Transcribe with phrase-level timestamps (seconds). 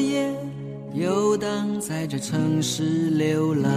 [0.00, 0.32] 夜
[0.94, 3.70] 游荡在这城市流浪，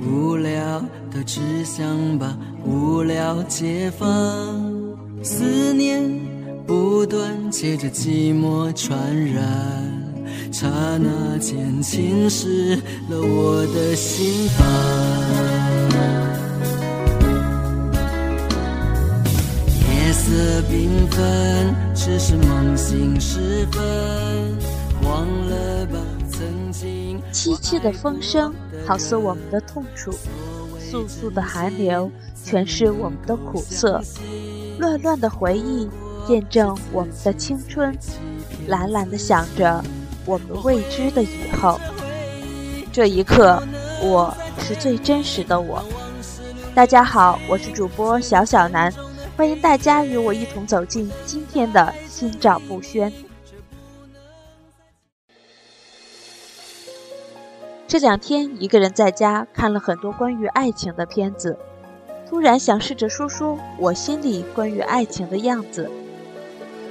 [0.00, 0.80] 无聊
[1.10, 4.06] 的只想把无聊解放，
[5.22, 6.02] 思念
[6.66, 8.98] 不断借着寂寞传
[9.32, 9.92] 染。
[10.52, 12.76] 刹那间侵蚀
[13.10, 14.66] 了我的心房，
[19.90, 24.55] 夜色缤纷，只是梦醒时分，
[27.32, 28.52] 凄凄的风声，
[28.86, 30.10] 好似我们的痛楚；
[30.90, 32.10] 簌簌的寒流，
[32.42, 34.00] 全是我们的苦涩；
[34.78, 35.88] 乱乱的回忆，
[36.26, 37.92] 见证我们的青春；
[38.66, 39.82] 懒懒的想着。
[40.24, 41.78] 我们未知的以后，
[42.92, 43.62] 这一刻，
[44.02, 45.84] 我是最真实的我。
[46.74, 48.92] 大家好，我是主播小小南，
[49.36, 53.12] 欢迎大家与我一同走进今天的心照不宣。
[57.96, 61.56] 这两天一个人在家看了很多关于爱情的片子，
[62.28, 65.90] 突然想试着说说我心里关于爱情的样子，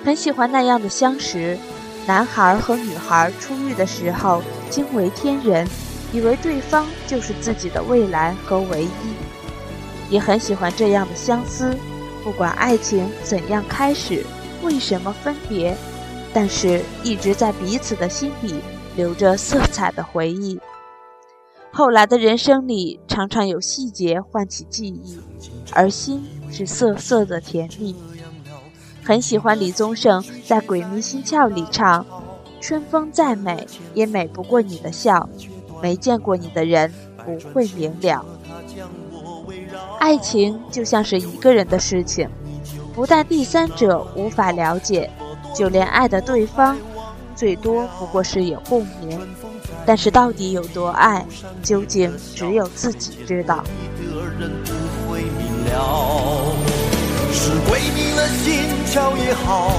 [0.03, 1.59] 很喜欢那样的相识。
[2.07, 5.67] 男孩和女孩初遇的时候惊为天人，
[6.11, 11.77] 以为对方就是自己的未来和唯一，也很喜欢这样的相思。
[12.23, 14.25] 不管爱情怎样开始，
[14.63, 15.77] 为什么分别，
[16.33, 18.55] 但是一直在彼此的心里
[18.95, 20.59] 留着色彩的回忆。
[21.77, 25.19] 后来的人生里，常常有细节唤起记忆，
[25.73, 27.93] 而心是涩涩的甜蜜。
[29.03, 32.05] 很喜欢李宗盛在《鬼迷心窍》里唱
[32.61, 35.27] ：“春风再美，也美不过你的笑。
[35.81, 38.25] 没见过你的人不会明了。
[39.99, 42.29] 爱情就像是一个人的事情，
[42.93, 45.11] 不但第三者无法了解，
[45.53, 46.77] 就连爱的对方，
[47.35, 49.19] 最多不过是有共鸣。
[49.85, 51.25] 但是到底有多爱，
[51.61, 53.63] 究竟只有自己知道。”
[57.37, 59.71] 是鬼迷了心窍也好，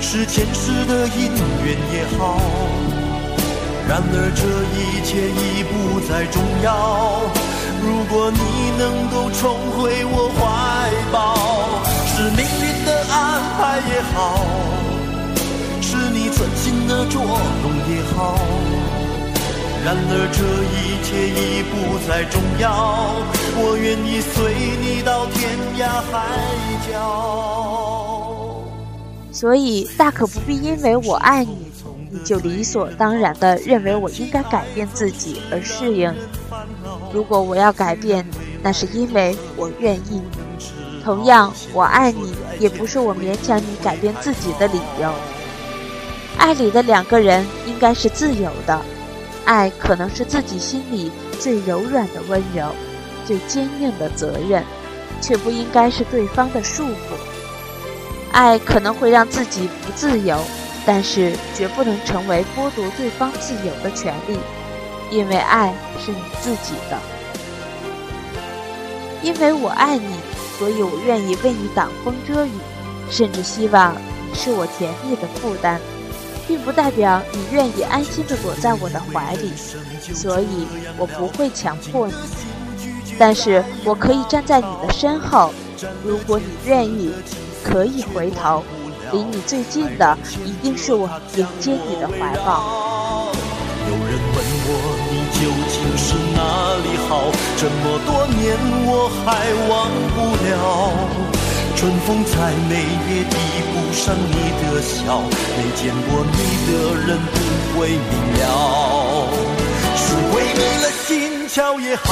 [0.00, 1.32] 是前世的因
[1.64, 2.38] 缘也好，
[3.88, 4.44] 然而这
[4.76, 7.22] 一切已不再重要。
[7.82, 8.38] 如果你
[8.78, 9.42] 能够重
[9.72, 10.42] 回我怀
[11.10, 11.14] 抱，
[12.06, 13.12] 是命运的安
[13.58, 14.38] 排也好，
[16.34, 18.36] 是你存心的捉弄也好。
[19.84, 20.42] 然而这
[20.74, 21.72] 一切已不
[22.08, 23.14] 再重要，
[23.56, 26.12] 我愿意随你到天涯海
[26.90, 26.92] 角。
[29.30, 31.70] 所以大可不必因为我爱你，
[32.10, 36.12] 你就理所当然的认为我应该改变自己而适应。
[37.12, 38.26] 如果我要改变，
[38.62, 40.20] 那是因为我愿意。
[41.04, 45.12] 同样，我爱你也不是我勉强你改变自己的理由。
[46.44, 48.78] 爱里的两个人应该是自由的。
[49.46, 51.10] 爱可能是自己心里
[51.40, 52.68] 最柔软的温柔，
[53.24, 54.62] 最坚硬的责任，
[55.22, 57.16] 却不应该是对方的束缚。
[58.30, 60.38] 爱可能会让自己不自由，
[60.84, 64.38] 但是绝不能成为剥夺对方自由的权利，
[65.10, 66.98] 因为爱是你自己的。
[69.22, 70.14] 因为我爱你，
[70.58, 72.50] 所以我愿意为你挡风遮雨，
[73.08, 73.94] 甚至希望
[74.30, 75.80] 你是我甜蜜的负担。
[76.46, 79.52] 并不代表你愿意安心的躲在我的怀里，
[80.14, 80.66] 所以
[80.96, 82.14] 我不会强迫你。
[83.18, 85.52] 但是我可以站在你的身后，
[86.04, 87.12] 如果你愿意，
[87.62, 88.62] 可以回头。
[89.12, 93.30] 离你最近的一定是我迎接你的怀抱。
[93.86, 94.68] 有人问我
[95.10, 95.38] 你究
[95.68, 96.40] 竟是哪
[96.82, 98.56] 里好，这么多年
[98.86, 99.28] 我还
[99.68, 99.72] 忘
[100.14, 100.52] 不了。
[101.76, 102.76] 春风再美
[103.10, 103.36] 也抵
[103.72, 106.72] 不上你的笑，没见过你的
[107.06, 107.98] 人不会明
[108.38, 108.42] 了。
[109.96, 112.08] 是鬼迷了心窍也好，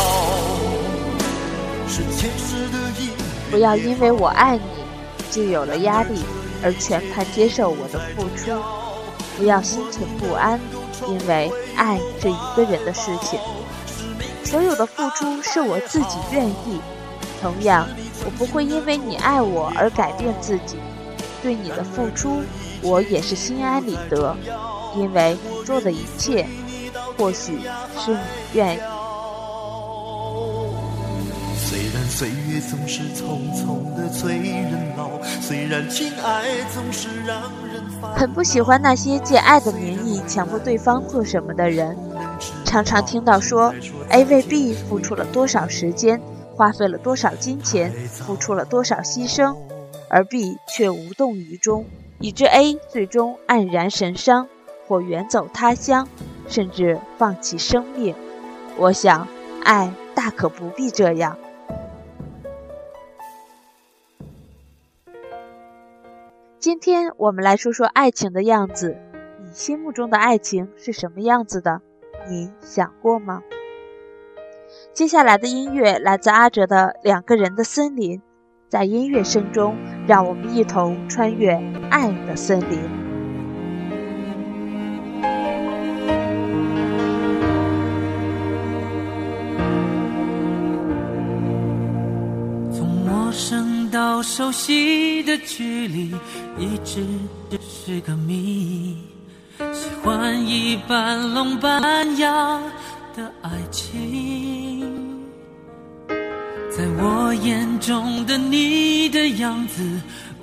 [1.89, 3.11] 是前世的因。
[3.51, 4.63] 不要因为我爱你，
[5.31, 6.21] 就有了压力
[6.63, 8.51] 而全盘接受我的付出。
[9.39, 10.61] 不要心存不安，
[11.09, 13.39] 因为爱这一个人的事情。
[14.45, 16.81] 所有的付出是我自己愿意，
[17.43, 17.87] 同样。
[18.25, 20.77] 我不会因为你爱我而改变自己，
[21.43, 22.41] 对你的付出，
[22.81, 24.37] 我也是心安理得，
[24.95, 26.47] 因为你做的一切，
[27.19, 27.59] 或许
[27.99, 28.19] 是你
[28.53, 28.79] 愿意。
[31.57, 35.11] 虽然岁月总是匆匆的催人老，
[35.41, 37.41] 虽然情爱总是让
[37.73, 37.83] 人
[38.15, 41.97] 很不喜欢那些借爱的名义强迫对方做什么的人，
[42.65, 43.75] 常常听到说
[44.11, 46.21] A 为 B 付出了多少时间。
[46.55, 49.57] 花费了多少金钱，付出了多少牺牲，
[50.09, 51.87] 而 B 却无动于衷，
[52.21, 54.49] 以致 A 最终黯然神伤，
[54.87, 56.07] 或远走他乡，
[56.47, 58.15] 甚至放弃生命。
[58.77, 59.27] 我想，
[59.65, 61.39] 爱大可不必这样。
[66.59, 68.97] 今天我们来说说爱情的样子。
[69.41, 71.81] 你心目中的爱情是什么样子的？
[72.29, 73.43] 你想过吗？
[74.95, 78.19] 接下来的音乐来自阿哲的《两个人的森林》，
[78.69, 79.75] 在音乐声中，
[80.07, 81.53] 让我们一同穿越
[81.91, 82.79] 爱的森林。
[92.71, 96.15] 从陌生到熟悉的距离，
[96.59, 97.03] 一直
[97.63, 98.95] 是个谜。
[99.73, 102.61] 喜欢一半聋半哑
[103.17, 104.22] 的爱情。
[106.99, 109.83] 我眼中的你的样子，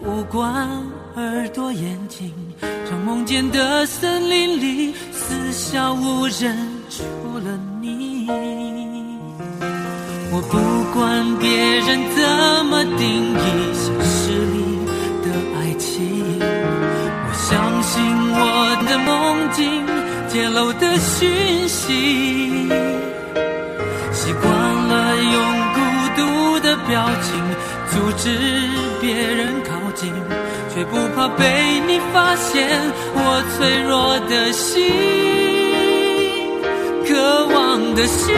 [0.02, 0.68] 五官、
[1.16, 6.58] 耳朵、眼睛，trong 梦间的森林里，四下无人，
[6.90, 7.04] 除
[7.40, 8.28] 了你。
[10.32, 10.58] 我不
[10.98, 13.38] 管别人怎么定义
[13.74, 14.58] 现实里
[15.24, 18.38] 的爱情，我相信我
[18.88, 19.08] 的梦
[19.52, 19.60] 境
[20.28, 22.70] 揭露的讯息，
[26.90, 27.40] 表情
[27.92, 28.36] 阻止
[29.00, 30.12] 别人靠近，
[30.74, 32.68] 却不怕被你发现
[33.14, 34.90] 我脆弱的心，
[37.06, 38.36] 渴望的心。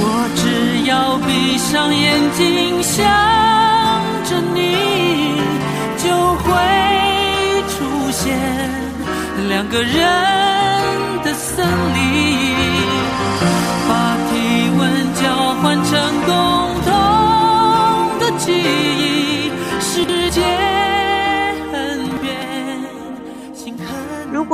[0.00, 0.04] 我
[0.36, 2.94] 只要闭上眼睛想
[4.24, 4.60] 着你，
[5.96, 6.06] 就
[6.44, 6.46] 会
[7.74, 7.76] 出
[8.12, 8.24] 现
[9.48, 9.92] 两个人
[11.24, 12.77] 的森林。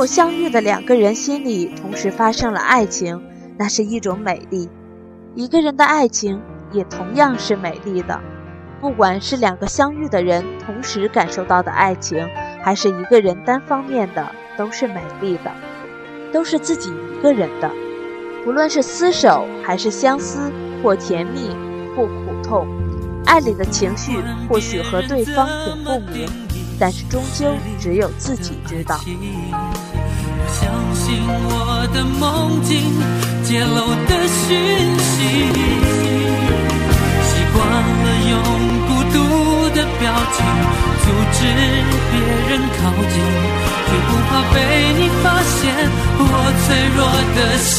[0.06, 3.22] 相遇的两个人心里同时发生了爱情，
[3.56, 4.68] 那是一种美丽。
[5.34, 6.40] 一个人的爱情
[6.72, 8.20] 也同样是美丽的，
[8.80, 12.28] 不管是两个相遇的人同时感受到的爱情，
[12.62, 15.50] 还是一个人单方面的，都是美丽的，
[16.32, 17.70] 都是自己一个人的。
[18.46, 20.52] 无论是厮守，还是相思，
[20.82, 21.50] 或甜蜜，
[21.96, 22.66] 或苦痛，
[23.26, 24.18] 爱里的情绪
[24.48, 26.28] 或许和对方有共鸣，
[26.78, 29.00] 但是终究只有自己知道。
[29.06, 32.72] 我相信我的梦境
[33.44, 34.48] 揭露的讯
[34.98, 35.12] 息，
[37.24, 38.32] 习惯了用
[38.86, 39.16] 孤独
[39.70, 40.36] 的表情
[41.00, 41.38] 阻止
[42.10, 42.12] 别
[42.48, 42.78] 人靠
[43.10, 43.14] 近，
[43.86, 44.56] 却不怕被
[44.98, 45.54] 你发现
[46.18, 46.22] 我
[46.66, 46.66] 脆
[46.96, 46.98] 弱
[47.34, 47.72] 的心。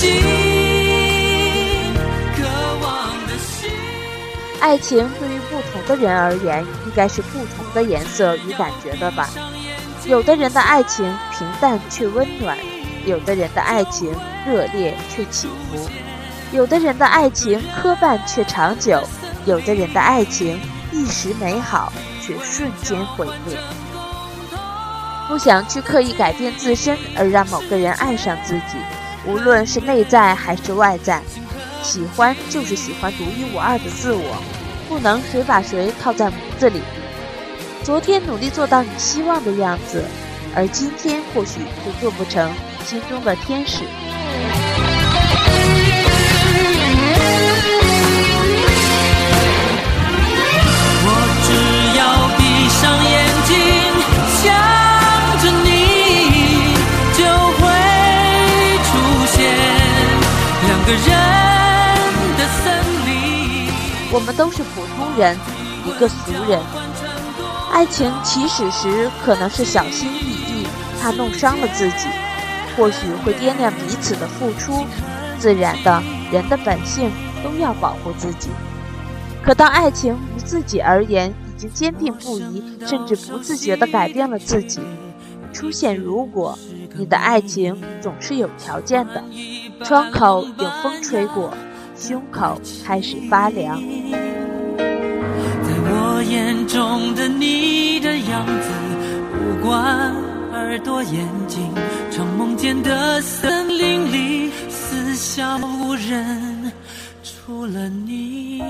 [4.62, 9.30] 爱情对于不同的人而言，应该是不同的颜色与感觉的吧。
[10.06, 12.58] 有的人的爱情平淡却温暖，
[13.06, 14.14] 有的人的爱情
[14.46, 15.90] 热烈却起伏，
[16.52, 19.02] 有的人的爱情磕绊却长久，
[19.46, 20.60] 有的人的爱情
[20.92, 23.58] 一时美好却瞬间毁灭。
[25.30, 28.76] 不想去刻意改变自身而让某个人爱上自己，
[29.26, 31.22] 无论是内在还是外在，
[31.82, 34.36] 喜欢就是喜欢独一无二的自我。
[34.88, 36.82] 不能谁把谁套在模子里。
[37.84, 40.04] 昨天努力做到你希望的样子，
[40.56, 42.52] 而今天或许就做不成
[42.86, 43.84] 心中的天使。
[51.08, 51.10] 我
[51.46, 51.50] 只
[51.98, 52.02] 要
[52.38, 53.14] 闭上眼
[53.46, 53.54] 睛
[54.42, 54.44] 想
[55.42, 55.68] 着你，
[57.14, 57.20] 就
[57.60, 57.64] 会
[58.84, 58.88] 出
[59.36, 59.36] 现
[60.68, 61.25] 两个人。
[64.16, 65.38] 我们都是普通人，
[65.86, 66.58] 一个俗人。
[67.70, 70.68] 爱情起始时可能是小心翼翼，
[71.02, 72.08] 怕弄伤了自己，
[72.78, 74.86] 或许会掂量彼此的付出。
[75.38, 77.12] 自然的，人的本性
[77.44, 78.48] 都要保护自己。
[79.44, 84.80] 可当爱情于自己而言已经坚定不移，甚至不自觉地改变了自己，
[85.52, 86.58] 出现如果，
[86.96, 89.22] 你的爱情总是有条件的，
[89.84, 91.54] 窗口有风吹过。
[91.98, 93.82] 胸口开始发凉。
[94.78, 94.86] 在
[95.88, 98.70] 我眼中的你的样子，
[99.40, 100.14] 五官、
[100.52, 101.74] 耳朵、眼睛
[102.12, 106.72] ，trong 梦间的森林里，四下无人，
[107.24, 108.62] 除了你。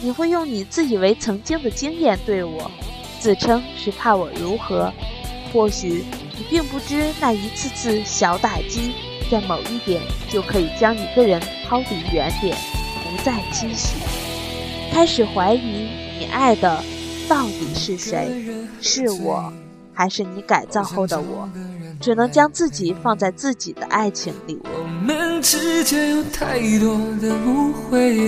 [0.00, 2.70] 你会用你自以为曾经的经验对我。
[3.24, 4.92] 自称是怕我如何？
[5.50, 6.04] 或许
[6.36, 8.92] 你并不知那一次次小打击，
[9.30, 12.54] 在某一点就可以将一个人抛离原点，
[13.02, 13.96] 不再期许，
[14.92, 15.88] 开始怀疑
[16.18, 16.84] 你爱的
[17.26, 18.28] 到底是谁，
[18.82, 19.50] 是我，
[19.94, 21.48] 还是你改造后的我？
[22.02, 24.58] 只能将自己放在自己的爱情里。
[24.64, 28.18] 我们之间有太多的误会，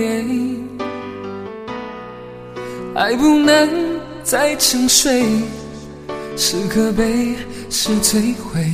[2.95, 3.86] 爱不能
[4.27, 5.23] 在沉睡，
[6.35, 7.33] 是可悲
[7.69, 8.69] 是摧毁。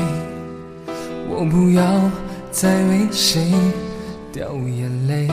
[1.29, 2.09] 我不要
[2.49, 3.53] 再为谁
[4.31, 5.27] 掉眼泪。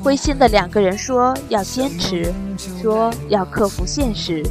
[0.00, 2.32] 灰心的两个人说要坚持，
[2.80, 4.46] 说要克服现实。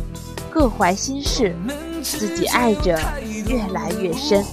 [0.49, 1.55] 各怀心事，
[2.03, 2.99] 自己爱着
[3.47, 4.43] 越来越深，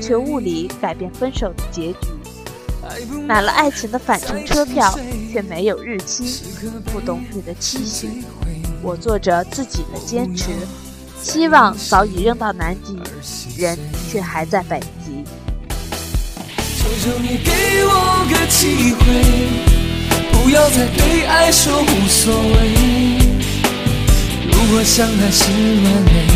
[0.00, 1.98] 却物理改变分手的结局。
[3.26, 4.92] 买了爱情的返程车票，
[5.34, 6.44] 却没有日期。
[6.92, 8.22] 不懂你的期许，
[8.80, 10.52] 我做着自己的坚持。
[11.20, 12.96] 希望早已扔到南极，
[13.60, 13.76] 人
[14.08, 15.24] 却还在北极。
[16.78, 17.50] 求求你给
[17.84, 19.02] 我个机会，
[20.30, 22.54] 不要再对爱说无所谓。
[24.52, 26.28] 如果相爱是完美，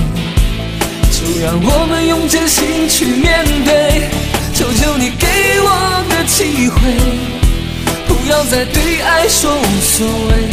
[1.12, 4.10] 就让我们用真心去面对。
[4.54, 5.28] 求求你给
[5.60, 6.80] 我个机会，
[8.28, 10.48] 要再对爱说无所谓。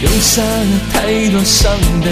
[0.00, 2.10] 留下了太多伤悲，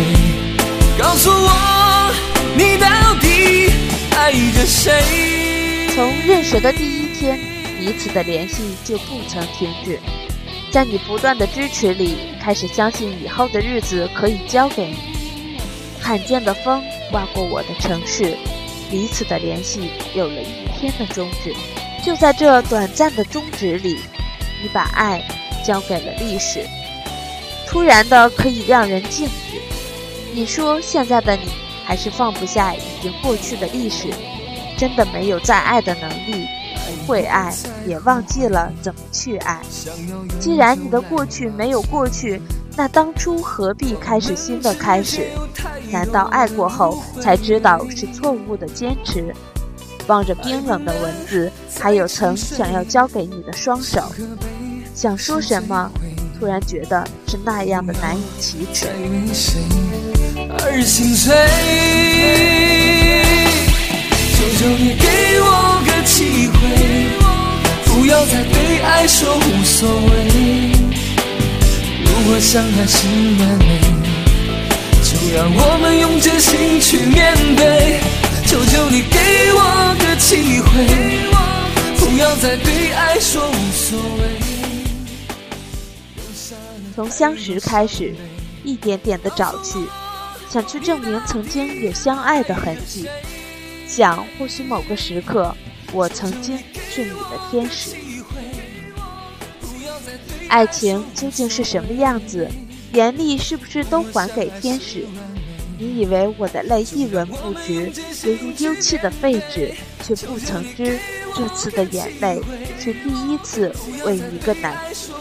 [0.98, 2.12] 告诉我
[2.56, 3.70] 你到底
[4.16, 5.90] 爱着谁？
[5.94, 7.38] 从认识的第一天，
[7.78, 10.00] 彼此的联系就不曾停止。
[10.72, 14.96] 在你不断的支持里，开始相信以后的日子可以交给你。
[16.00, 16.82] 罕见的风
[17.12, 18.36] 刮过我的城市，
[18.90, 21.54] 彼此的联系有了一天的终止。
[22.04, 23.98] 就在这短暂的终止里，
[24.62, 25.22] 你把爱
[25.64, 26.62] 交给了历史。
[27.66, 29.58] 突然的可以让人静止。
[30.34, 31.48] 你说现在的你
[31.82, 34.08] 还是放不下已经过去的历史，
[34.76, 36.46] 真的没有再爱的能力。
[37.06, 37.50] 会爱，
[37.86, 39.60] 也忘记了怎么去爱。
[40.38, 42.40] 既然你的过去没有过去，
[42.76, 45.28] 那当初何必开始新的开始？
[45.90, 49.34] 难道爱过后才知道是错误的坚持？
[50.06, 51.50] 望着冰冷的文字，
[51.80, 54.10] 还有曾想要交给你的双手，
[54.94, 55.90] 想说什么，
[56.38, 58.86] 突然觉得是那样的难以启齿。
[60.58, 61.34] 而心碎
[64.32, 65.06] 求求你给
[65.40, 66.56] 我个机会，
[67.84, 70.72] 不要再对爱说无所谓。
[72.04, 73.06] 如果相爱是
[73.40, 73.80] 完美，
[75.02, 78.00] 就让我们用真心去面对。
[78.46, 79.18] 求求你给
[79.52, 80.70] 我个机会，
[82.04, 84.38] 不要再对爱说无所谓。
[86.94, 88.14] 从相识开始，
[88.62, 89.78] 一点点的找去，
[90.50, 93.08] 想去证明曾经有相爱的痕迹。
[93.88, 95.56] 想，或许某个时刻，
[95.92, 96.58] 我曾经
[96.90, 97.96] 是你的天使。
[100.48, 102.46] 爱情究竟是什么样子？
[102.92, 105.06] 眼力是不是都还给天使？
[105.78, 107.90] 你以为我的泪一文不值，
[108.24, 109.72] 犹如丢弃的废纸，
[110.04, 111.00] 却不曾知，
[111.34, 112.40] 这次的眼泪
[112.78, 113.74] 是第一次
[114.04, 115.12] 为一个男子。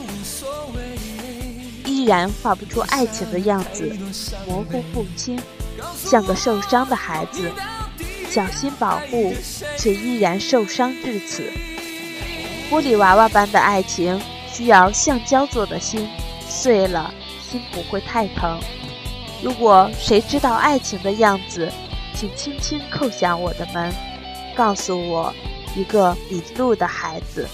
[1.85, 3.91] 依然画不出爱情的样子，
[4.47, 5.39] 模糊不清，
[5.95, 7.51] 像个受伤的孩子。
[8.29, 9.33] 小心保护，
[9.77, 11.43] 却依然受伤至此。
[12.69, 14.19] 玻璃娃娃般的爱情，
[14.51, 16.09] 需要橡胶做的心，
[16.49, 17.13] 碎了
[17.47, 18.59] 心不会太疼。
[19.43, 21.71] 如果谁知道爱情的样子，
[22.15, 23.93] 请轻轻叩响我的门，
[24.55, 25.31] 告诉我
[25.75, 27.47] 一个迷路的孩子。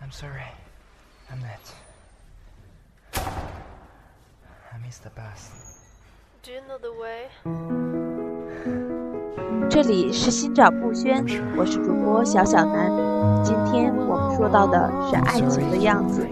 [0.00, 0.52] I'm sorry,
[1.30, 1.74] I'm late.
[5.04, 5.50] the bus.
[6.42, 7.28] Do you know the way?
[9.68, 11.22] 这里是心照不宣，
[11.58, 12.90] 我是主播小小南。
[13.44, 16.26] 今天我们说到的是爱情的样子。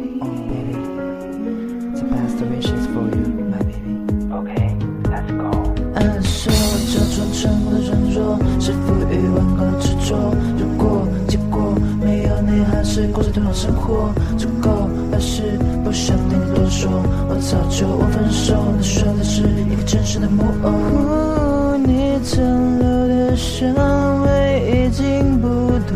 [13.33, 16.91] 还是过着同样生活，足够还是不想听你多说。
[17.29, 21.77] 我早就忘分手，你说的是一个真实的木偶。
[21.79, 23.75] 你曾留的香
[24.23, 25.49] 味已经不
[25.89, 25.95] 多。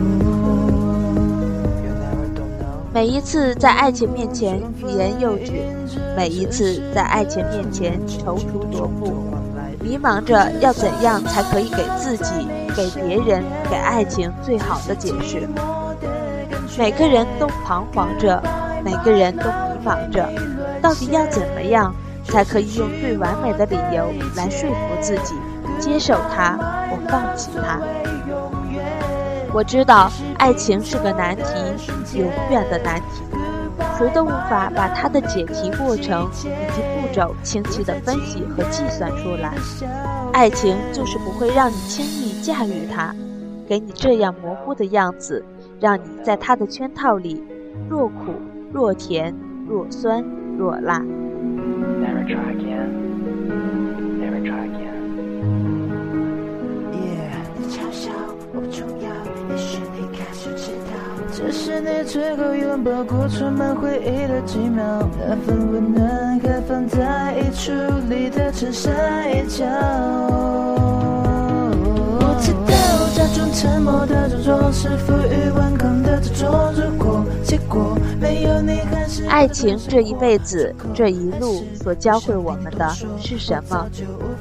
[2.95, 5.53] 每一次在爱情面前欲言又止，
[6.17, 9.13] 每一次在爱情面前踌躇踱步。
[9.83, 15.47] 迷茫着要怎样才可以给自己、给别人、给爱情最好的解释。
[16.79, 18.43] 每个人都彷徨着，
[18.85, 20.29] 每个人都迷茫着，
[20.83, 25.35] 到底要怎么样才可以用最完美的理由来说服自己
[25.81, 26.59] 接受他
[26.91, 27.81] 或放弃他？
[29.55, 31.43] 我知道爱情是个难题，
[32.19, 33.23] 永远的难题，
[33.97, 39.55] 谁都无法把它的解题过程以及步骤清晰地分析和计算出来。
[40.35, 43.15] 爱情就是不会让你轻易驾驭它，
[43.67, 45.43] 给你这样模糊的样子。
[45.81, 47.43] 让你在他的圈套里，
[47.89, 48.35] 若苦
[48.73, 49.35] 若甜，
[49.69, 50.25] 若酸
[50.57, 51.03] 若辣。
[61.39, 64.83] 这是你最后拥抱过充满回忆的几秒，
[65.19, 67.71] 那份温暖还放在衣橱
[68.09, 68.95] 里的衬衫
[69.37, 70.76] 一角。
[73.19, 73.47] 我知道。
[73.57, 74.29] 沉默的
[74.71, 76.21] 是负隅顽抗的
[76.75, 82.87] 如果结果没有你还是爱情这一辈子这一路所教会我们的
[83.19, 83.89] 是什么？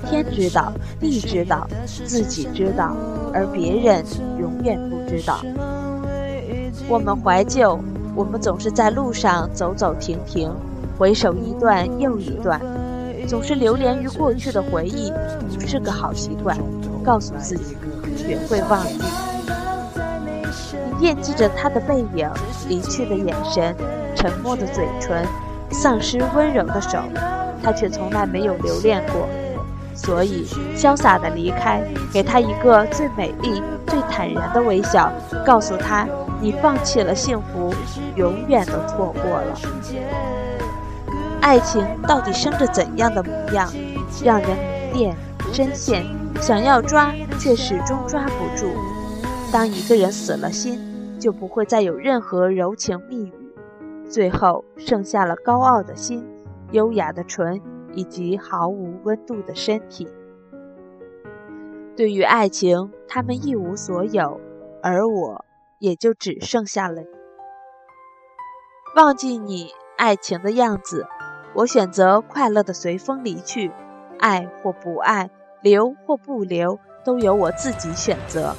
[0.10, 2.96] 天知道，地知道，自己知道，
[3.34, 4.04] 而别人
[4.38, 5.40] 永远不知道。
[6.90, 7.80] 我们怀旧，
[8.14, 10.52] 我们总是在路上走走停停，
[10.98, 12.60] 回首一段又一段，
[13.26, 15.14] 总是流连于过去的回忆，
[15.54, 16.58] 不是个好习惯。
[17.04, 17.78] 告诉自己。
[18.26, 19.00] 学会忘记，
[20.90, 22.28] 你惦记着他的背影，
[22.68, 23.76] 离去的眼神，
[24.16, 25.24] 沉默的嘴唇，
[25.70, 26.98] 丧失温柔的手，
[27.64, 29.28] 他却从来没有留恋过，
[29.94, 35.12] 所以潇洒的离开，给他一个最美丽、最坦然的微笑，
[35.46, 36.08] 告诉他，
[36.42, 37.72] 你放弃了幸福，
[38.16, 39.56] 永远都错过了。
[41.42, 43.72] 爱情到底生着怎样的模样，
[44.24, 44.50] 让人
[44.94, 45.16] 迷恋、
[45.54, 46.04] 深陷？
[46.42, 48.68] 想要抓，却始终抓不住。
[49.52, 50.80] 当一个人死了心，
[51.20, 53.34] 就不会再有任何柔情蜜语，
[54.10, 56.28] 最后剩下了高傲的心、
[56.72, 57.60] 优雅的唇
[57.94, 60.08] 以及毫无温度的身体。
[61.96, 64.40] 对于爱情，他们一无所有，
[64.84, 65.46] 而我
[65.80, 67.08] 也就只剩下了你。
[68.96, 71.08] 忘记你爱情的样子，
[71.56, 73.72] 我选择快乐的随风离去，
[74.20, 75.32] 爱或不爱。
[75.66, 78.56] 留或不留，都由我自己选择。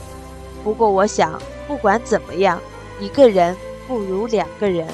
[0.65, 2.61] 不过，我想，不管怎么样，
[2.99, 4.85] 一个人不如两个人。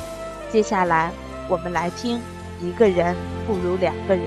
[0.51, 1.11] 接下来，
[1.49, 2.19] 我们来听
[2.61, 4.27] 《一个人不如两个人》。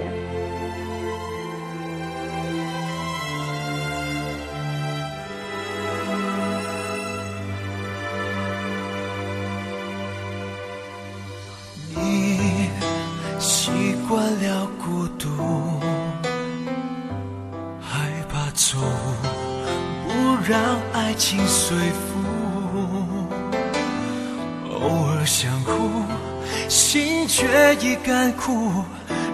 [11.95, 12.67] 你
[13.39, 15.64] 习惯了孤独。
[20.47, 22.23] 让爱情随风。
[24.69, 25.89] 偶尔想哭，
[26.69, 28.84] 心却已干枯，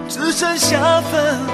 [0.08, 1.52] 只剩下愤怒。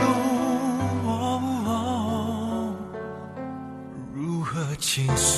[4.14, 5.37] 如何倾诉？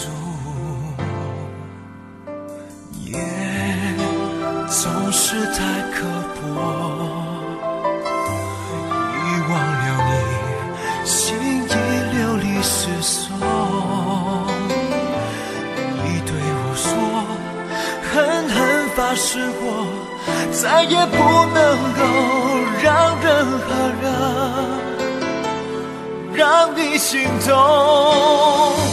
[27.10, 27.50] 心痛。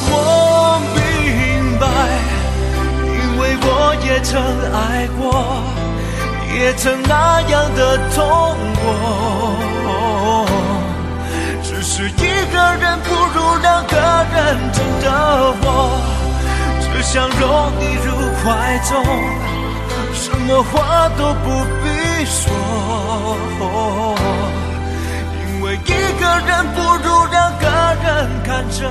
[0.10, 0.12] 我
[0.96, 0.98] 明
[1.78, 1.86] 白，
[3.06, 3.70] 因为我
[4.04, 4.34] 也曾
[4.74, 5.22] 爱过，
[6.52, 7.80] 也曾那样的
[8.16, 8.18] 痛
[8.82, 8.86] 过。
[11.62, 13.94] 只是一个人不如两个
[14.34, 14.36] 人，
[14.74, 15.06] 真的
[15.62, 16.02] 我
[16.82, 17.46] 只想拥
[17.78, 18.08] 你入
[18.42, 18.44] 怀
[18.90, 18.90] 中。
[20.16, 20.74] 什么话
[21.10, 21.46] 都不
[21.84, 21.86] 必
[22.26, 22.50] 说，
[25.68, 27.68] 为一个人不如两个
[28.02, 28.88] 人看着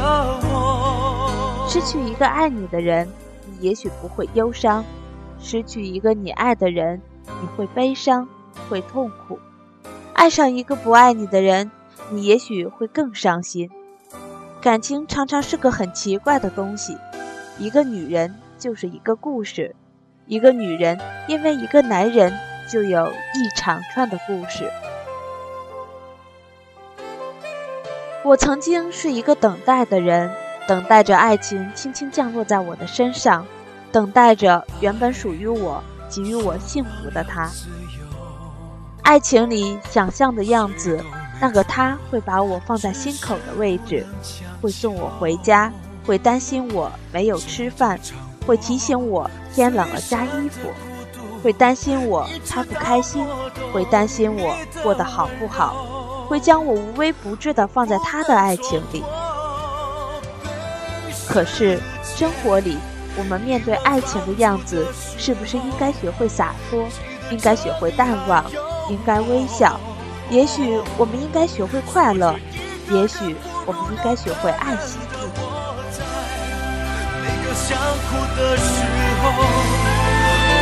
[0.53, 1.67] 我。
[1.71, 3.09] 失去一个爱你的人，
[3.47, 4.85] 你也许不会忧伤；
[5.41, 8.29] 失去一个你爱的人，你会悲伤，
[8.69, 9.39] 会痛苦；
[10.12, 11.71] 爱上一个不爱你的人，
[12.11, 13.71] 你也许会更伤心。
[14.61, 16.99] 感情常常是个很奇怪的东西，
[17.59, 19.75] 一个女人就是一个故事。
[20.27, 22.39] 一个女人因为一个男人，
[22.71, 24.71] 就有一长串的故事。
[28.27, 30.29] 我曾经是一个等待的人，
[30.67, 33.47] 等待着爱情轻轻降落在我的身上，
[33.93, 37.49] 等待着原本属于我、给予我幸福的他。
[39.05, 41.01] 爱情里想象的样子，
[41.41, 44.05] 那个他会把我放在心口的位置，
[44.61, 45.73] 会送我回家，
[46.05, 47.97] 会担心我没有吃饭，
[48.45, 50.69] 会提醒我天冷了加衣服，
[51.45, 53.25] 会担心我他不开心，
[53.73, 55.87] 会担心我过得好不好，
[56.27, 59.03] 会将我无微不至的放在他的爱情里。
[61.29, 62.77] 可是生活里，
[63.17, 64.87] 我们面对爱情的样子，
[65.19, 66.85] 是不是应该学会洒脱，
[67.31, 68.45] 应该学会淡忘，
[68.91, 69.81] 应该微笑？
[70.29, 72.35] 也许我们应该学会快乐，
[72.91, 75.41] 也许我们应该学会爱惜自己。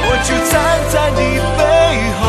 [0.07, 0.53] 我就站
[0.91, 1.21] 在你
[1.59, 1.63] 背
[2.21, 2.25] 后，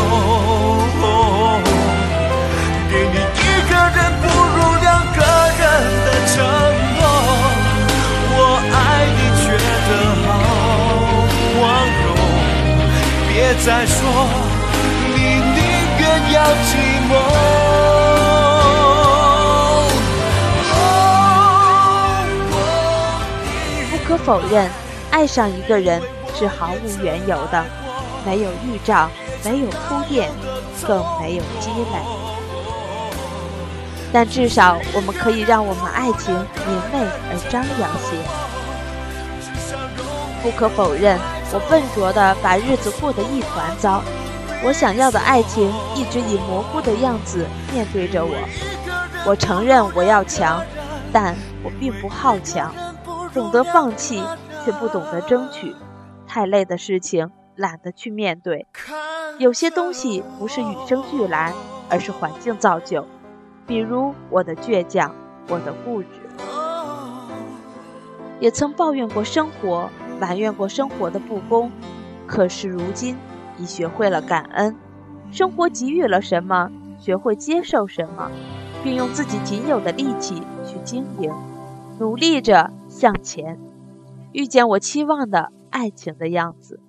[2.90, 5.18] 给你一个人不如两个
[5.58, 5.62] 人
[6.04, 6.34] 的承
[6.96, 7.00] 诺。
[8.38, 8.40] 我
[8.72, 8.76] 爱
[9.16, 9.46] 你觉
[9.86, 9.90] 得
[10.22, 10.28] 好
[11.58, 11.60] 光
[12.02, 12.04] 荣，
[13.28, 13.98] 别再说
[15.14, 15.16] 你
[15.54, 15.58] 宁
[15.98, 16.68] 愿要寂
[17.08, 17.10] 寞。
[23.90, 24.70] 不可否认，
[25.10, 26.00] 爱上一个人
[26.34, 27.64] 是毫无缘由的，
[28.24, 29.10] 没有预兆，
[29.44, 30.30] 没有铺垫，
[30.86, 32.25] 更没有积累。
[34.12, 38.16] 但至少我们可以让我们爱情明媚而张扬些。
[40.42, 41.18] 不可否认，
[41.52, 44.02] 我笨拙地把日子过得一团糟。
[44.64, 48.34] 我想要的爱情一直以模糊的样子面对着我。
[49.26, 50.62] 我承认我要强，
[51.12, 52.72] 但我并不好强，
[53.34, 54.22] 懂得放弃
[54.64, 55.74] 却不懂得争取。
[56.26, 58.66] 太累的事情懒得去面对。
[59.38, 61.52] 有些东西不是与生俱来，
[61.90, 63.06] 而是环境造就。
[63.66, 65.14] 比如我的倔强，
[65.48, 66.08] 我的固执，
[68.38, 71.70] 也曾抱怨过生活，埋怨过生活的不公。
[72.26, 73.16] 可是如今
[73.58, 74.76] 已学会了感恩，
[75.30, 78.30] 生活给予了什么，学会接受什么，
[78.84, 81.32] 并用自己仅有的力气去经营，
[81.98, 83.58] 努力着向前，
[84.32, 86.80] 遇见我期望的爱情的样子。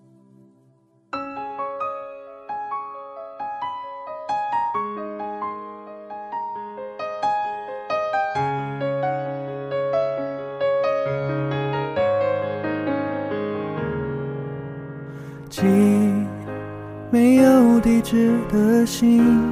[18.88, 19.52] 址的信，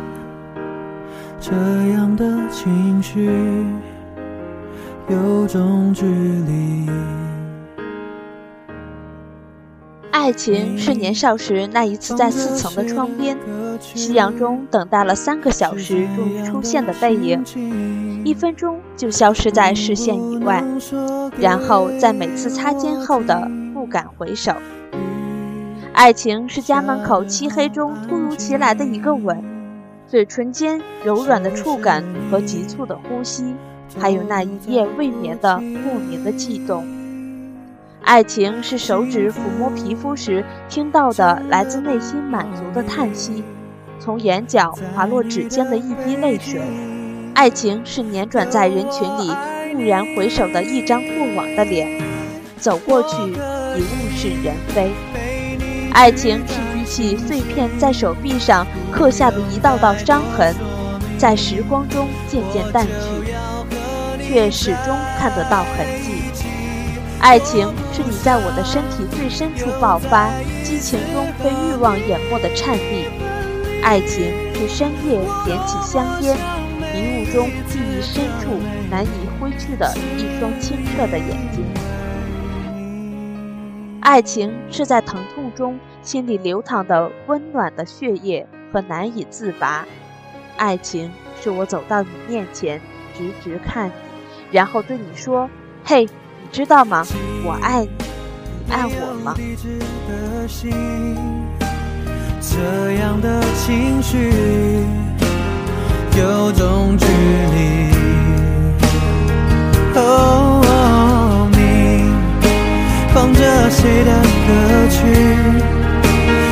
[1.41, 1.51] 这
[1.91, 3.29] 样的情绪
[5.09, 6.89] 有种距离。
[10.11, 13.37] 爱情是年少时那一次在四层的窗边，
[13.81, 17.43] 夕阳中等待了三个小时，终于出现的背影，
[18.23, 20.63] 一分钟就消失在视线以外，
[21.37, 24.53] 然后在每次擦肩后的不敢回首。
[25.95, 29.41] 爱情是家门口漆黑中突如其来的一个吻，
[30.05, 33.55] 嘴唇间柔软的触感和急促的呼吸，
[33.97, 36.85] 还有那一夜未眠的莫名的悸动。
[38.03, 43.41] 爱情是手指抚摸皮肤时听到的来自内心满足的叹息，
[43.97, 46.61] 从眼角滑落指尖的一滴泪水。
[47.33, 49.31] 爱情是辗转在人群里
[49.73, 52.03] 蓦然回首的一张过往的脸，
[52.57, 54.91] 走过去已物是人非。
[55.95, 60.53] 爱情是举起碎片在手臂上刻下的一道道伤痕，
[61.17, 63.33] 在时光中渐渐淡去，
[64.21, 66.43] 却始终看得到痕迹。
[67.21, 70.29] 爱情是你在我的身体最深处爆发，
[70.65, 73.07] 激情中被欲望淹没的颤栗。
[73.81, 76.35] 爱情是深夜点起香烟，
[76.93, 78.59] 迷雾中记忆深处
[78.91, 81.63] 难以挥去的一双清澈的眼睛。
[84.05, 89.83] 爱情是在疼痛中心里流淌的温暖的血液和难以自拔。
[90.57, 92.79] 爱情是我走到你面前，
[93.17, 93.93] 直直看你，
[94.51, 95.49] 然后对你说
[95.83, 96.07] ：“嘿。”
[96.43, 97.03] 你知道吗？
[97.43, 97.89] 我爱你，
[98.67, 99.33] 你爱我吗？
[102.39, 104.29] 这样的情绪
[106.15, 107.89] 有种距离。
[109.95, 110.61] 哦，
[113.25, 114.53] 放着谁的歌
[114.87, 114.97] 曲？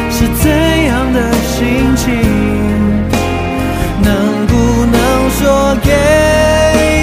[0.10, 0.50] 是怎
[0.86, 2.10] 样的心情？
[4.02, 5.92] 能不能说给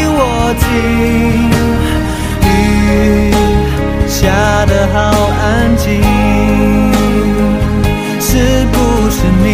[0.09, 0.67] 我听？
[2.49, 3.33] 雨
[4.09, 4.19] 下
[4.67, 4.99] 得好
[5.41, 6.03] 安静，
[8.21, 8.77] 是不
[9.09, 9.47] 是你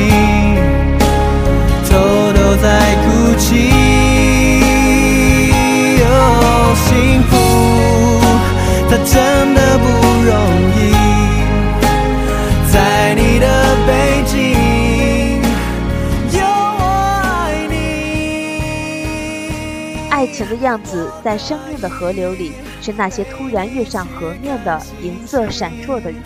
[20.48, 26.16] 的样子，在生命的河流里，是那些突然跃上河面的银色闪烁的鱼。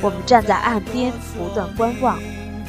[0.00, 2.18] 我们站在岸边，不断观望，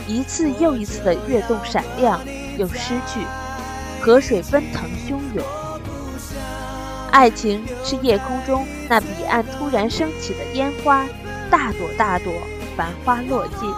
[0.07, 2.19] 一次又一次的跃动闪亮，
[2.57, 3.19] 又失去。
[4.01, 5.45] 河水奔腾汹涌。
[7.11, 11.05] 爱情是夜空中那彼岸突然升起的烟花，
[11.49, 12.31] 大朵大朵，
[12.75, 13.73] 繁花落尽，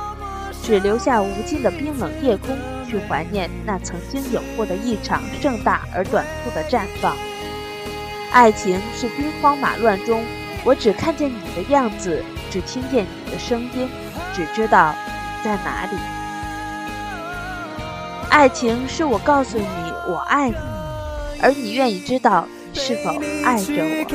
[0.61, 2.57] 只留下无尽的冰冷夜空。
[2.89, 7.15] 去怀念那曾经有过的一场盛大而短促的绽放。
[8.31, 10.23] 爱情是兵荒马乱中，
[10.63, 13.89] 我只看见你的样子，只听见你的声音，
[14.33, 15.97] 只知道你在哪里。
[18.29, 19.65] 爱情是我告诉你
[20.07, 20.55] 我爱你，
[21.41, 24.05] 而你愿意知道是否爱着我。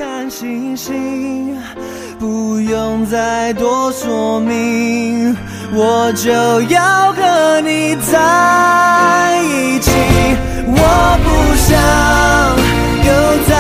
[2.19, 5.37] 不用再多说明，
[5.73, 6.33] 我就
[6.73, 9.91] 要和你在一起。
[10.67, 11.29] 我不
[11.67, 11.77] 想
[13.05, 13.09] 又
[13.47, 13.53] 再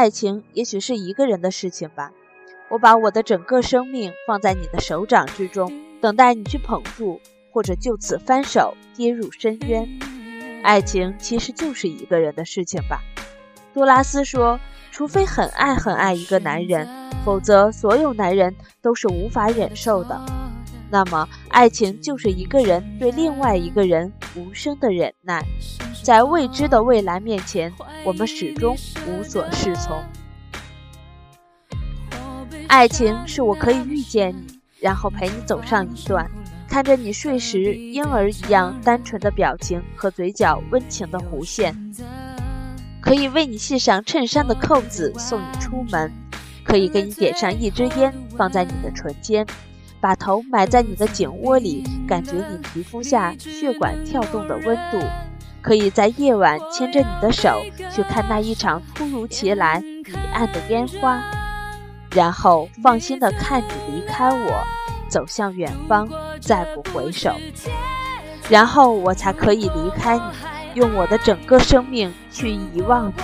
[0.00, 2.10] 爱情也许是一个人的事情吧。
[2.70, 7.20] 我把我的整个生命放在你的手掌之中，等待你去捧住，
[7.52, 9.86] 或者就此翻手跌入深渊。
[10.62, 13.02] 爱情其实就是一个人的事情吧。
[13.74, 14.58] 多拉斯说
[14.90, 16.88] ：“除非很爱很爱一个男人，
[17.22, 20.18] 否则所有男人都是无法忍受的。
[20.90, 25.44] 那么，爱情就是一个人对另外一个人无声的忍耐。”
[26.02, 27.70] 在未知的未来面前，
[28.04, 30.02] 我们始终无所适从。
[32.68, 36.30] 爱情是我可以遇见你，然后陪你走上一段，
[36.68, 41.74] 看着你睡时婴儿一样单纯的表情和嘴角温情的弧线，
[43.00, 46.12] 可以为你系上衬衫的扣子送你出门，
[46.62, 49.44] 可以给你点上一支烟放在你的唇间，
[50.00, 54.98] 把头埋在你的颈窝里，感觉你皮肤下血管跳动的温度。
[55.62, 61.20] 可以在夜晚牵着你的手去看那一场突如其来彼岸的烟花，
[62.12, 64.64] 然后放心的看你离开我，
[65.08, 66.08] 走向远方，
[66.40, 67.34] 再不回首，
[68.48, 70.22] 然后我才可以离开你，
[70.80, 73.14] 用我的整个生命去遗忘你，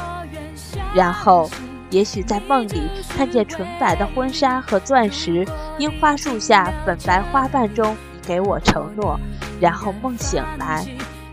[0.94, 1.48] 然后
[1.90, 2.82] 也许在梦里
[3.16, 5.46] 看见纯白的婚纱和钻石，
[5.78, 7.96] 樱花树下粉白花瓣中
[8.26, 9.18] 给我承诺，
[9.58, 10.86] 然后梦醒来。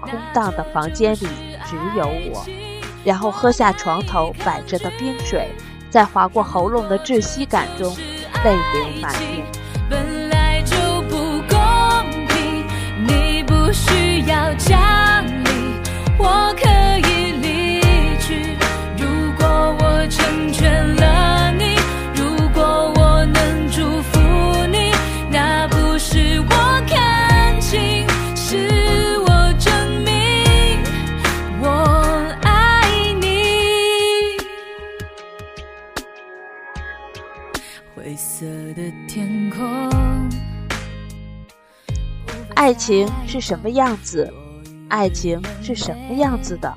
[0.03, 1.27] 空荡的房间里
[1.65, 2.45] 只有我，
[3.03, 5.49] 然后喝下床头摆着的冰水，
[5.89, 7.95] 在划过喉咙的窒息感中，
[8.43, 9.45] 泪流满面。
[9.89, 11.15] 本来就不
[11.47, 11.57] 公
[12.27, 12.65] 平，
[13.07, 15.79] 你不需要讲理，
[16.17, 16.67] 我可
[17.07, 17.12] 以
[42.63, 44.33] 爱情是什么样子？
[44.87, 46.73] 爱情是什么样子的？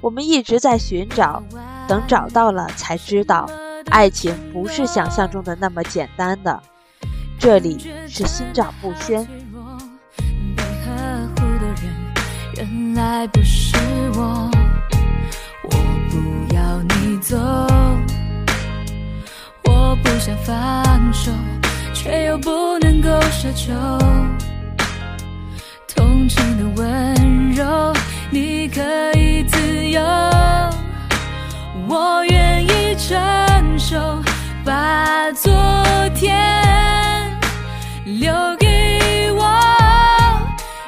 [0.00, 1.40] 我们一直在寻找，
[1.86, 3.48] 等找到了才知道，
[3.92, 6.60] 爱情不是想象中的那么简单的。
[7.38, 9.24] 这里是心照不宣。
[12.56, 13.76] 原来不是
[14.16, 14.50] 我，
[15.62, 15.70] 我
[16.10, 17.38] 不要你走，
[19.62, 21.30] 我不想放手，
[21.92, 23.72] 却又不能够奢求。
[26.24, 27.92] 同情的温柔，
[28.30, 28.80] 你可
[29.12, 30.00] 以自由，
[31.86, 34.22] 我愿意承受，
[34.64, 35.52] 把昨
[36.14, 37.30] 天
[38.06, 39.44] 留给我。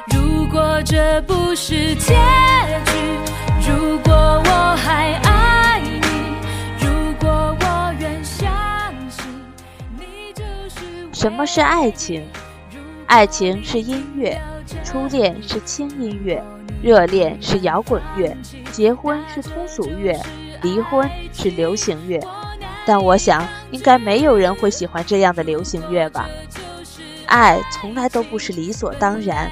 [0.07, 2.15] 如果这不是结
[2.85, 4.11] 局，如果
[4.43, 5.99] 我还爱你，
[6.79, 8.49] 如果我愿相
[9.07, 9.23] 信
[9.99, 12.25] 你就是什么是爱情？
[13.07, 14.39] 爱情是音乐。
[14.83, 16.43] 初恋是轻音乐，
[16.83, 18.35] 热恋是摇滚乐，
[18.73, 20.13] 结婚是通俗乐，
[20.61, 22.19] 离婚是流行乐。
[22.85, 26.29] 但我想，应该没有人会喜欢这样的流行乐吧？
[27.27, 29.49] 爱从来都不是理所当然，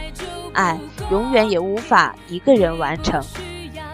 [0.51, 0.77] 爱
[1.09, 3.23] 永远也无法一个人完成。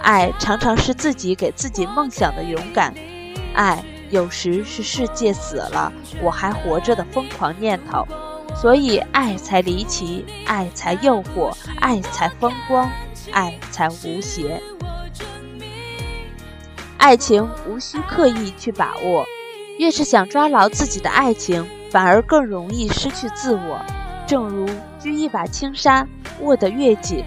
[0.01, 2.91] 爱常常是自己给自己梦想的勇敢，
[3.53, 8.07] 爱有时是世界死了我还活着的疯狂念头。
[8.55, 12.89] 所以，爱才离奇，爱才诱惑，爱才风光，
[13.31, 14.61] 爱才无邪。
[16.97, 19.25] 爱情无需刻意去把握，
[19.79, 23.81] 越是想抓牢自己的爱情，反而更容易失去自我。
[24.27, 24.67] 正如
[25.01, 26.07] 掬一把轻纱，
[26.41, 27.25] 握得越紧，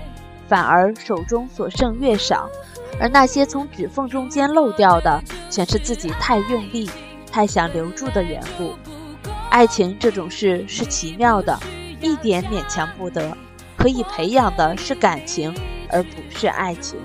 [0.49, 2.49] 反而手中所剩越少，
[3.01, 6.89] 而那些从指缝中间漏掉的，全是自己太用力、
[7.31, 8.75] 太想留住的缘故。
[9.55, 11.57] 爱情这种事是奇妙的，
[12.01, 13.38] 一点勉强不得。
[13.77, 15.55] 可以培养的是感情，
[15.90, 16.99] 而不是爱情。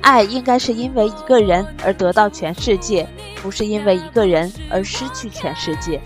[0.00, 3.06] 爱应该是因为一个人而得到全世界，
[3.42, 6.00] 不是因为一个人而失去全世界。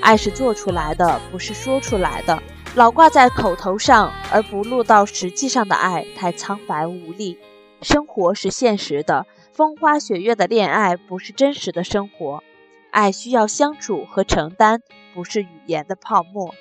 [0.00, 2.42] 爱是做出来的，不是说出来的。
[2.74, 7.38] 老挂在口头上而不落到实际上的爱，太苍白无力。
[7.82, 12.42] 生活是现实的，风花雪月的恋爱不是真实的生活。
[12.92, 14.82] 爱需要相处和承担，
[15.14, 16.54] 不是语言的泡沫。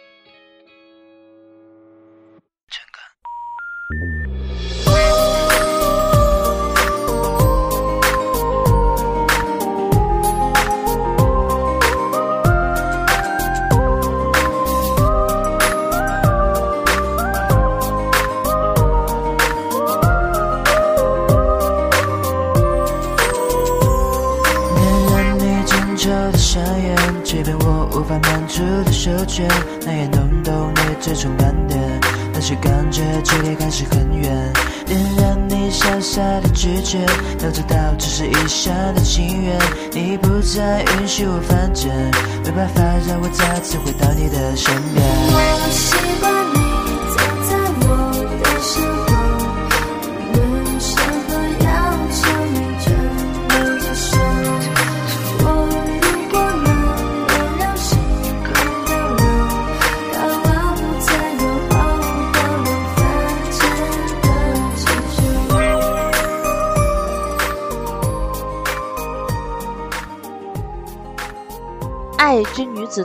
[43.71, 43.93] 就会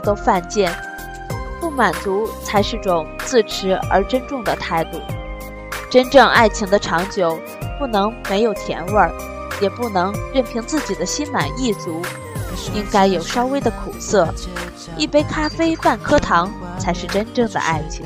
[0.07, 0.73] 都犯贱，
[1.59, 5.01] 不满足才是种自持而珍重的态度。
[5.89, 7.37] 真正爱情的长久，
[7.77, 9.11] 不能没有甜味儿，
[9.59, 12.01] 也不能任凭自己的心满意足，
[12.73, 14.33] 应该有稍微的苦涩。
[14.95, 18.05] 一杯咖啡，半颗糖，才是真正的爱情。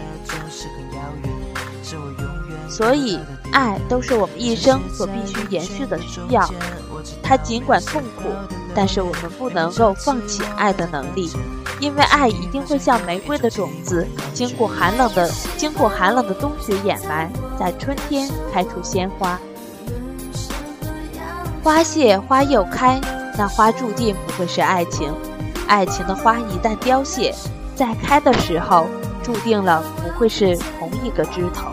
[2.67, 3.19] 所以，
[3.51, 6.49] 爱都是我们一生所必须延续的需要。
[7.21, 8.23] 它尽管痛苦。
[8.73, 11.29] 但是我们不能够放弃爱的能力，
[11.79, 17.29] 因为爱一定会像玫瑰的种子，经过寒冷的经过寒冷的冬雪掩埋，
[17.59, 19.39] 在春天开出鲜花。
[21.63, 22.99] 花谢花又开，
[23.37, 25.13] 那花注定不会是爱情。
[25.67, 27.35] 爱情的花一旦凋谢，
[27.75, 28.87] 在开的时候，
[29.21, 31.67] 注定了不会是同一个枝头。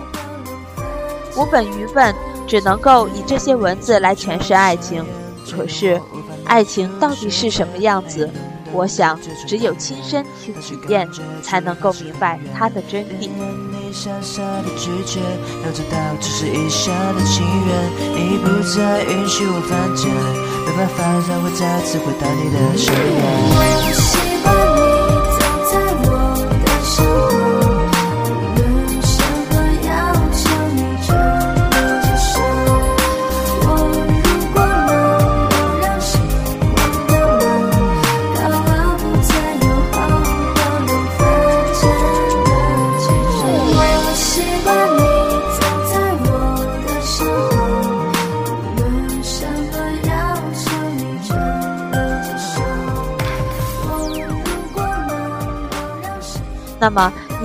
[1.36, 2.14] 我本愚笨，
[2.46, 5.04] 只能够以这些文字来诠释爱情，
[5.50, 6.00] 可是。
[6.48, 8.28] 爱情到底是什么样子？
[8.72, 11.08] 我想，只有亲身去体验，
[11.42, 13.28] 才能够明白它的真谛。
[13.90, 15.20] 傻傻的拒绝
[15.64, 17.68] 要知道，只是一厢的情愿，
[18.14, 20.10] 你不再允许我犯贱，
[20.66, 23.47] 没办法让我再次回到你的身边。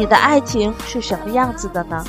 [0.04, 2.04] 你的爱情是什么样子的呢？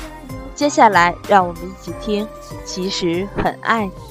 [0.53, 2.27] 接下来，让我们一起听。
[2.65, 4.04] 其实很爱你。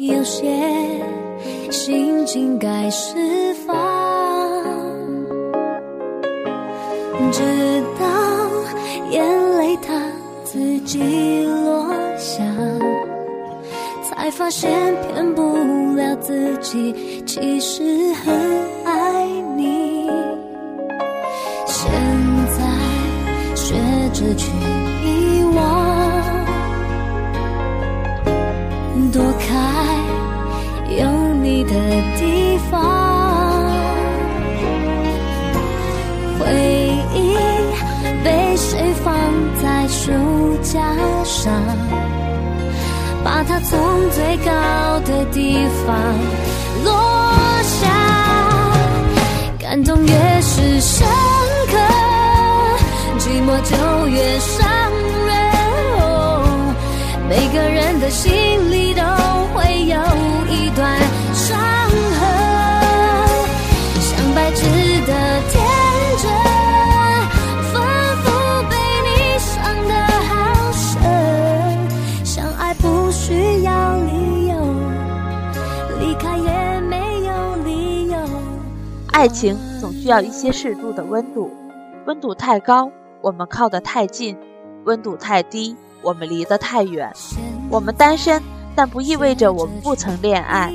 [0.00, 0.48] 有些
[1.70, 3.76] 心情该释放，
[7.30, 7.42] 直
[7.98, 8.06] 到
[9.10, 9.22] 眼
[9.58, 10.02] 泪它
[10.42, 12.42] 自己落下，
[14.02, 14.70] 才发现
[15.02, 15.42] 骗不
[15.94, 17.82] 了自己，其实
[18.14, 18.34] 很
[31.88, 32.80] 的地方。
[36.38, 36.44] 回
[37.14, 37.16] 忆
[38.24, 39.14] 被谁放
[39.62, 40.12] 在书
[40.62, 40.80] 架
[41.24, 41.52] 上，
[43.24, 43.78] 把它从
[44.10, 44.50] 最高
[45.06, 45.56] 的地
[45.86, 45.96] 方
[46.84, 46.90] 落
[47.62, 47.88] 下，
[49.58, 51.06] 感动越是深
[51.70, 51.76] 刻，
[53.18, 54.68] 寂寞就越伤
[55.26, 55.30] 人。
[56.00, 56.02] 哦，
[57.28, 58.30] 每个人的心
[58.70, 59.02] 里都
[59.54, 59.96] 会有
[60.48, 60.98] 一段
[79.20, 81.50] 爱情总需要一些适度的温度，
[82.06, 82.90] 温度太高，
[83.20, 84.34] 我们靠得太近；
[84.84, 87.12] 温度太低，我们离得太远。
[87.68, 88.42] 我们单身，
[88.74, 90.72] 但不意味着我们不曾恋爱。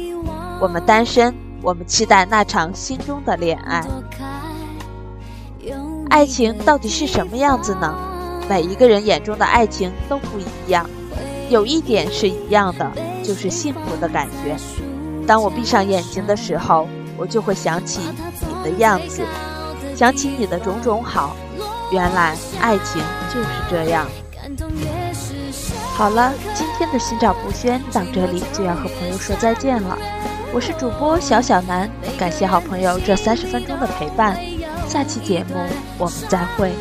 [0.61, 1.33] 我们单身，
[1.63, 3.83] 我们期待那场心中的恋爱。
[6.11, 7.97] 爱情到底是什么样子呢？
[8.47, 10.87] 每一个人眼中的爱情都不一样，
[11.49, 12.91] 有一点是一样的，
[13.23, 14.55] 就是幸福的感觉。
[15.25, 16.87] 当我闭上眼睛的时候，
[17.17, 18.01] 我就会想起
[18.41, 19.23] 你的样子，
[19.95, 21.35] 想起你的种种好。
[21.91, 23.01] 原来爱情
[23.33, 24.07] 就是这样。
[25.93, 29.97] 好了，今天的心照不宣到这里就要和朋友说再见了。
[30.53, 34.37] 我是主播小小南，感谢好朋友这三十分钟的陪伴。
[34.87, 35.55] 下期节目
[35.97, 36.71] 我们再会。